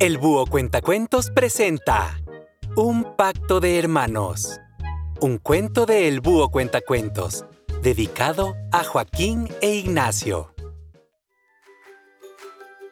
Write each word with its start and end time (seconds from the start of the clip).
El 0.00 0.18
Búho 0.18 0.44
Cuentacuentos 0.46 1.30
presenta 1.30 2.20
Un 2.74 3.14
Pacto 3.16 3.60
de 3.60 3.78
Hermanos. 3.78 4.60
Un 5.20 5.38
cuento 5.38 5.86
de 5.86 6.08
El 6.08 6.20
Búho 6.20 6.50
Cuentacuentos, 6.50 7.44
dedicado 7.80 8.56
a 8.72 8.82
Joaquín 8.82 9.48
e 9.60 9.76
Ignacio. 9.76 10.52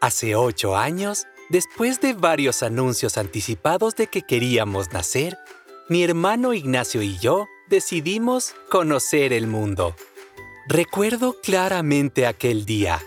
Hace 0.01 0.37
ocho 0.37 0.77
años, 0.77 1.27
después 1.51 2.01
de 2.01 2.13
varios 2.13 2.63
anuncios 2.63 3.19
anticipados 3.19 3.97
de 3.97 4.07
que 4.07 4.23
queríamos 4.23 4.93
nacer, 4.93 5.37
mi 5.89 6.05
hermano 6.05 6.55
Ignacio 6.55 7.03
y 7.03 7.19
yo 7.19 7.47
decidimos 7.69 8.55
conocer 8.71 9.33
el 9.33 9.49
mundo. 9.49 9.97
Recuerdo 10.69 11.35
claramente 11.43 12.29
aquel 12.29 12.65
día. 12.65 13.03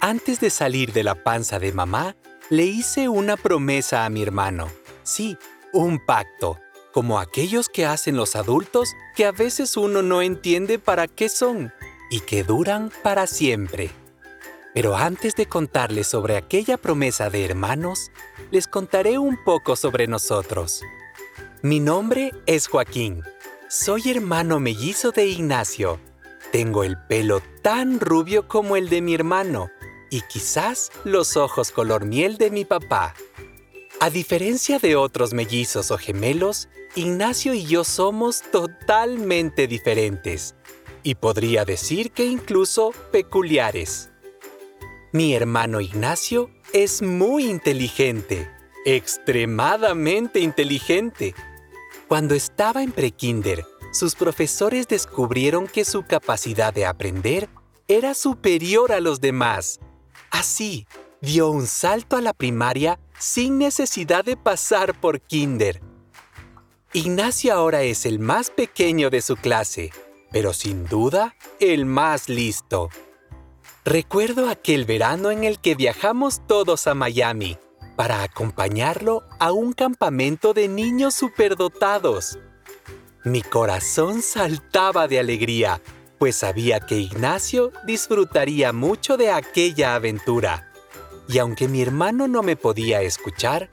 Antes 0.00 0.40
de 0.40 0.50
salir 0.50 0.92
de 0.92 1.04
la 1.04 1.22
panza 1.22 1.60
de 1.60 1.72
mamá, 1.72 2.16
le 2.50 2.64
hice 2.64 3.08
una 3.08 3.36
promesa 3.36 4.04
a 4.04 4.10
mi 4.10 4.22
hermano. 4.22 4.68
Sí, 5.02 5.36
un 5.72 5.98
pacto, 6.04 6.58
como 6.92 7.18
aquellos 7.18 7.68
que 7.68 7.86
hacen 7.86 8.16
los 8.16 8.36
adultos 8.36 8.94
que 9.14 9.26
a 9.26 9.32
veces 9.32 9.76
uno 9.76 10.02
no 10.02 10.22
entiende 10.22 10.78
para 10.78 11.08
qué 11.08 11.28
son 11.28 11.72
y 12.10 12.20
que 12.20 12.44
duran 12.44 12.92
para 13.02 13.26
siempre. 13.26 13.90
Pero 14.74 14.94
antes 14.94 15.34
de 15.34 15.46
contarles 15.46 16.06
sobre 16.06 16.36
aquella 16.36 16.76
promesa 16.76 17.30
de 17.30 17.44
hermanos, 17.44 18.10
les 18.50 18.66
contaré 18.66 19.18
un 19.18 19.42
poco 19.44 19.74
sobre 19.74 20.06
nosotros. 20.06 20.82
Mi 21.62 21.80
nombre 21.80 22.32
es 22.46 22.68
Joaquín. 22.68 23.22
Soy 23.68 24.10
hermano 24.10 24.60
mellizo 24.60 25.10
de 25.10 25.26
Ignacio 25.26 25.98
tengo 26.52 26.84
el 26.84 26.96
pelo 26.96 27.42
tan 27.62 28.00
rubio 28.00 28.48
como 28.48 28.76
el 28.76 28.88
de 28.88 29.02
mi 29.02 29.14
hermano 29.14 29.70
y 30.10 30.22
quizás 30.22 30.90
los 31.04 31.36
ojos 31.36 31.70
color 31.70 32.04
miel 32.04 32.36
de 32.36 32.50
mi 32.50 32.64
papá. 32.64 33.14
A 34.00 34.10
diferencia 34.10 34.78
de 34.78 34.96
otros 34.96 35.32
mellizos 35.32 35.90
o 35.90 35.98
gemelos, 35.98 36.68
Ignacio 36.94 37.54
y 37.54 37.64
yo 37.64 37.84
somos 37.84 38.42
totalmente 38.50 39.66
diferentes 39.66 40.54
y 41.02 41.14
podría 41.14 41.64
decir 41.64 42.10
que 42.10 42.24
incluso 42.24 42.92
peculiares. 43.12 44.10
Mi 45.12 45.34
hermano 45.34 45.80
Ignacio 45.80 46.50
es 46.72 47.00
muy 47.00 47.46
inteligente, 47.46 48.50
extremadamente 48.84 50.40
inteligente. 50.40 51.34
Cuando 52.08 52.34
estaba 52.34 52.82
en 52.82 52.92
prekinder, 52.92 53.64
sus 53.92 54.14
profesores 54.14 54.88
descubrieron 54.88 55.68
que 55.68 55.84
su 55.84 56.02
capacidad 56.02 56.74
de 56.74 56.86
aprender 56.86 57.48
era 57.88 58.14
superior 58.14 58.92
a 58.92 59.00
los 59.00 59.20
demás. 59.20 59.80
Así, 60.30 60.86
dio 61.20 61.50
un 61.50 61.66
salto 61.66 62.16
a 62.16 62.20
la 62.20 62.32
primaria 62.32 62.98
sin 63.18 63.58
necesidad 63.58 64.24
de 64.24 64.36
pasar 64.36 64.98
por 65.00 65.20
kinder. 65.20 65.80
Ignacio 66.92 67.52
ahora 67.52 67.82
es 67.82 68.06
el 68.06 68.18
más 68.18 68.50
pequeño 68.50 69.10
de 69.10 69.22
su 69.22 69.36
clase, 69.36 69.90
pero 70.30 70.52
sin 70.52 70.86
duda 70.86 71.34
el 71.60 71.84
más 71.86 72.28
listo. 72.28 72.90
Recuerdo 73.84 74.48
aquel 74.48 74.84
verano 74.84 75.30
en 75.30 75.44
el 75.44 75.60
que 75.60 75.74
viajamos 75.74 76.46
todos 76.46 76.86
a 76.86 76.94
Miami 76.94 77.58
para 77.96 78.22
acompañarlo 78.22 79.22
a 79.38 79.52
un 79.52 79.72
campamento 79.72 80.52
de 80.52 80.68
niños 80.68 81.14
superdotados. 81.14 82.38
Mi 83.24 83.42
corazón 83.42 84.22
saltaba 84.22 85.08
de 85.08 85.18
alegría, 85.18 85.80
pues 86.18 86.36
sabía 86.36 86.80
que 86.80 86.96
Ignacio 86.96 87.72
disfrutaría 87.84 88.72
mucho 88.72 89.16
de 89.16 89.30
aquella 89.30 89.94
aventura. 89.94 90.70
Y 91.28 91.38
aunque 91.38 91.68
mi 91.68 91.82
hermano 91.82 92.28
no 92.28 92.42
me 92.42 92.56
podía 92.56 93.02
escuchar, 93.02 93.70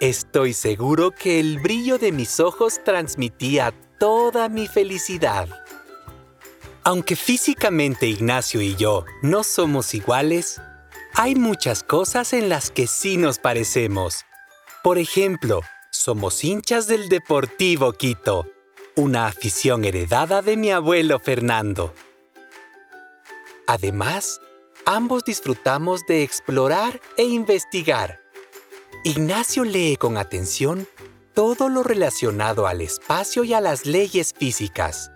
estoy 0.00 0.52
seguro 0.52 1.10
que 1.10 1.40
el 1.40 1.58
brillo 1.58 1.98
de 1.98 2.12
mis 2.12 2.40
ojos 2.40 2.80
transmitía 2.84 3.74
toda 3.98 4.48
mi 4.48 4.66
felicidad. 4.66 5.48
Aunque 6.84 7.16
físicamente 7.16 8.06
Ignacio 8.06 8.60
y 8.60 8.74
yo 8.74 9.04
no 9.22 9.44
somos 9.44 9.94
iguales, 9.94 10.60
hay 11.14 11.34
muchas 11.34 11.82
cosas 11.82 12.32
en 12.32 12.48
las 12.48 12.70
que 12.70 12.86
sí 12.86 13.16
nos 13.16 13.38
parecemos. 13.38 14.24
Por 14.82 14.98
ejemplo, 14.98 15.60
somos 15.90 16.42
hinchas 16.42 16.86
del 16.86 17.08
Deportivo 17.08 17.92
Quito 17.92 18.46
una 18.96 19.26
afición 19.26 19.84
heredada 19.84 20.42
de 20.42 20.56
mi 20.56 20.70
abuelo 20.70 21.18
Fernando. 21.18 21.94
Además, 23.66 24.40
ambos 24.84 25.24
disfrutamos 25.24 26.04
de 26.06 26.22
explorar 26.22 27.00
e 27.16 27.24
investigar. 27.24 28.20
Ignacio 29.04 29.64
lee 29.64 29.96
con 29.96 30.18
atención 30.18 30.86
todo 31.32 31.70
lo 31.70 31.82
relacionado 31.82 32.66
al 32.66 32.82
espacio 32.82 33.44
y 33.44 33.54
a 33.54 33.60
las 33.60 33.86
leyes 33.86 34.34
físicas. 34.36 35.10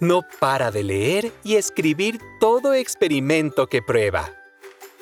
No 0.00 0.22
para 0.38 0.70
de 0.70 0.82
leer 0.82 1.32
y 1.44 1.56
escribir 1.56 2.18
todo 2.40 2.72
experimento 2.72 3.66
que 3.66 3.82
prueba. 3.82 4.32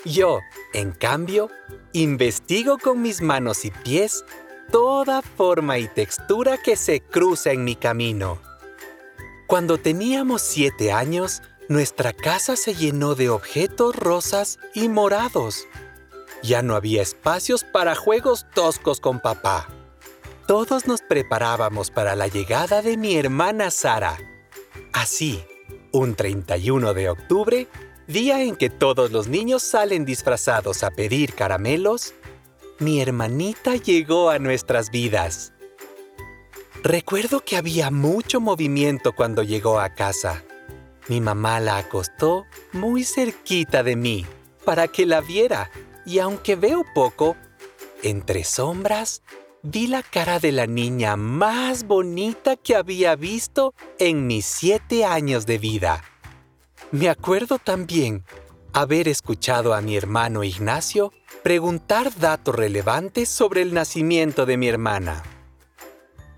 Yo, 0.04 0.40
en 0.74 0.90
cambio, 0.90 1.50
investigo 1.92 2.78
con 2.78 3.00
mis 3.00 3.22
manos 3.22 3.64
y 3.64 3.70
pies 3.70 4.24
toda 4.70 5.22
forma 5.22 5.78
y 5.78 5.88
textura 5.88 6.58
que 6.58 6.76
se 6.76 7.00
cruza 7.00 7.52
en 7.52 7.64
mi 7.64 7.76
camino. 7.76 8.40
Cuando 9.46 9.78
teníamos 9.78 10.42
siete 10.42 10.92
años, 10.92 11.42
nuestra 11.68 12.12
casa 12.12 12.56
se 12.56 12.74
llenó 12.74 13.14
de 13.14 13.30
objetos 13.30 13.96
rosas 13.96 14.58
y 14.74 14.88
morados. 14.88 15.66
Ya 16.42 16.62
no 16.62 16.76
había 16.76 17.02
espacios 17.02 17.64
para 17.64 17.94
juegos 17.94 18.46
toscos 18.54 19.00
con 19.00 19.20
papá. 19.20 19.68
Todos 20.46 20.86
nos 20.86 21.02
preparábamos 21.02 21.90
para 21.90 22.14
la 22.14 22.26
llegada 22.26 22.80
de 22.80 22.96
mi 22.96 23.16
hermana 23.16 23.70
Sara. 23.70 24.16
Así, 24.92 25.44
un 25.92 26.14
31 26.14 26.94
de 26.94 27.10
octubre, 27.10 27.66
día 28.06 28.42
en 28.42 28.56
que 28.56 28.70
todos 28.70 29.10
los 29.10 29.28
niños 29.28 29.62
salen 29.62 30.04
disfrazados 30.04 30.82
a 30.84 30.90
pedir 30.90 31.34
caramelos, 31.34 32.14
mi 32.80 33.00
hermanita 33.00 33.74
llegó 33.76 34.30
a 34.30 34.38
nuestras 34.38 34.90
vidas. 34.90 35.52
Recuerdo 36.82 37.40
que 37.44 37.56
había 37.56 37.90
mucho 37.90 38.40
movimiento 38.40 39.12
cuando 39.12 39.42
llegó 39.42 39.80
a 39.80 39.94
casa. 39.94 40.44
Mi 41.08 41.20
mamá 41.20 41.58
la 41.58 41.78
acostó 41.78 42.46
muy 42.72 43.02
cerquita 43.02 43.82
de 43.82 43.96
mí 43.96 44.26
para 44.64 44.86
que 44.86 45.06
la 45.06 45.20
viera 45.20 45.70
y 46.06 46.20
aunque 46.20 46.54
veo 46.54 46.84
poco, 46.94 47.36
entre 48.02 48.44
sombras, 48.44 49.22
vi 49.62 49.88
la 49.88 50.02
cara 50.02 50.38
de 50.38 50.52
la 50.52 50.66
niña 50.66 51.16
más 51.16 51.84
bonita 51.84 52.56
que 52.56 52.76
había 52.76 53.16
visto 53.16 53.74
en 53.98 54.26
mis 54.26 54.46
siete 54.46 55.04
años 55.04 55.46
de 55.46 55.58
vida. 55.58 56.04
Me 56.92 57.08
acuerdo 57.08 57.58
también 57.58 58.24
haber 58.80 59.08
escuchado 59.08 59.74
a 59.74 59.80
mi 59.80 59.96
hermano 59.96 60.44
Ignacio 60.44 61.12
preguntar 61.42 62.14
datos 62.18 62.54
relevantes 62.54 63.28
sobre 63.28 63.62
el 63.62 63.74
nacimiento 63.74 64.46
de 64.46 64.56
mi 64.56 64.68
hermana. 64.68 65.22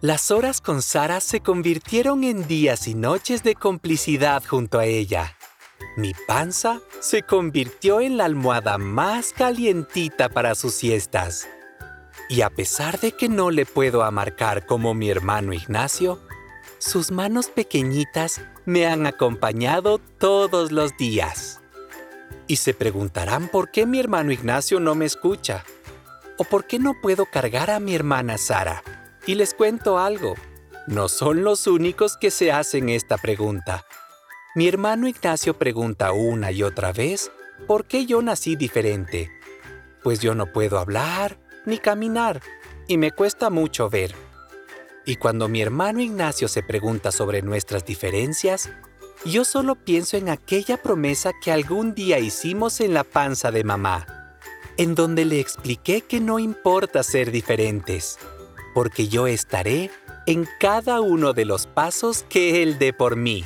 Las 0.01 0.31
horas 0.31 0.61
con 0.61 0.81
Sara 0.81 1.21
se 1.21 1.41
convirtieron 1.41 2.25
en 2.25 2.47
días 2.47 2.89
y 2.89 2.95
noches 2.95 3.43
de 3.43 3.55
complicidad 3.55 4.43
junto 4.47 4.79
a 4.79 4.87
ella. 4.87 5.37
Mi 5.97 6.15
panza 6.27 6.81
se 7.01 7.23
convirtió 7.23 8.01
en 8.01 8.17
la 8.17 8.25
almohada 8.25 8.79
más 8.79 9.33
calientita 9.35 10.31
para 10.31 10.55
sus 10.55 10.75
siestas. 10.75 11.47
Y 12.31 12.41
a 12.41 12.49
pesar 12.49 12.99
de 13.01 13.13
que 13.13 13.29
no 13.29 13.51
le 13.51 13.67
puedo 13.67 14.03
amarcar 14.03 14.65
como 14.65 14.95
mi 14.95 15.11
hermano 15.11 15.53
Ignacio, 15.53 16.21
sus 16.79 17.11
manos 17.11 17.49
pequeñitas 17.49 18.41
me 18.65 18.87
han 18.87 19.05
acompañado 19.07 19.99
todos 19.99 20.73
los 20.73 20.97
días. 20.97 21.60
Y 22.51 22.57
se 22.57 22.75
preguntarán 22.75 23.47
por 23.47 23.71
qué 23.71 23.87
mi 23.87 24.01
hermano 24.01 24.33
Ignacio 24.33 24.81
no 24.81 24.97
me 24.97 25.05
escucha. 25.05 25.65
O 26.37 26.43
por 26.43 26.67
qué 26.67 26.81
no 26.81 26.95
puedo 27.01 27.27
cargar 27.27 27.71
a 27.71 27.79
mi 27.79 27.95
hermana 27.95 28.39
Sara. 28.39 28.83
Y 29.25 29.37
les 29.37 29.55
cuento 29.55 30.01
algo. 30.01 30.35
No 30.89 31.07
son 31.07 31.45
los 31.45 31.69
únicos 31.69 32.17
que 32.17 32.33
se 32.33 32.51
hacen 32.51 32.89
esta 32.89 33.19
pregunta. 33.19 33.85
Mi 34.57 34.67
hermano 34.67 35.07
Ignacio 35.07 35.57
pregunta 35.61 36.11
una 36.11 36.51
y 36.51 36.65
otra 36.65 36.91
vez 36.93 37.31
por 37.69 37.85
qué 37.85 38.05
yo 38.05 38.21
nací 38.21 38.57
diferente. 38.57 39.31
Pues 40.03 40.19
yo 40.19 40.35
no 40.35 40.47
puedo 40.47 40.81
hablar 40.81 41.39
ni 41.67 41.79
caminar 41.79 42.41
y 42.89 42.99
me 42.99 43.13
cuesta 43.13 43.49
mucho 43.51 43.89
ver. 43.89 44.13
Y 45.07 45.15
cuando 45.15 45.47
mi 45.47 45.63
hermano 45.63 46.01
Ignacio 46.01 46.49
se 46.49 46.65
pregunta 46.65 47.13
sobre 47.13 47.43
nuestras 47.43 47.85
diferencias, 47.85 48.71
yo 49.25 49.45
solo 49.45 49.75
pienso 49.75 50.17
en 50.17 50.29
aquella 50.29 50.83
promesa 50.83 51.33
que 51.43 51.53
algún 51.53 51.95
día 51.95 52.19
hicimos 52.19 52.81
en 52.81 52.95
la 52.95 53.05
panza 53.05 53.51
de 53.51 53.65
mamá, 53.65 54.07
en 54.77 54.95
donde 54.95 55.25
le 55.25 55.41
expliqué 55.41 56.01
que 56.03 56.21
no 56.21 56.39
importa 56.39 57.03
ser 57.03 57.31
diferentes, 57.31 58.19
porque 58.75 59.09
yo 59.09 59.27
estaré 59.27 59.91
en 60.27 60.49
cada 60.59 61.01
uno 61.01 61.33
de 61.33 61.45
los 61.45 61.67
pasos 61.67 62.25
que 62.29 62.63
Él 62.63 62.79
dé 62.79 62.93
por 62.93 63.17
mí, 63.17 63.45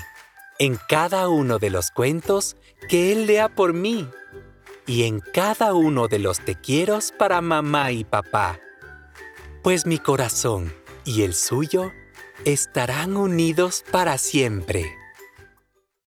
en 0.58 0.78
cada 0.88 1.28
uno 1.28 1.58
de 1.58 1.70
los 1.70 1.90
cuentos 1.90 2.56
que 2.88 3.12
Él 3.12 3.26
lea 3.26 3.48
por 3.48 3.72
mí, 3.72 4.08
y 4.86 5.04
en 5.04 5.20
cada 5.20 5.74
uno 5.74 6.08
de 6.08 6.18
los 6.18 6.40
te 6.40 6.54
quiero 6.54 6.98
para 7.18 7.40
mamá 7.40 7.90
y 7.90 8.04
papá. 8.04 8.60
Pues 9.62 9.86
mi 9.86 9.98
corazón 9.98 10.72
y 11.04 11.22
el 11.22 11.34
suyo 11.34 11.90
estarán 12.44 13.16
unidos 13.16 13.82
para 13.90 14.18
siempre. 14.18 15.03